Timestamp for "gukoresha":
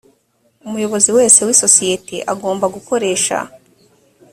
2.75-3.37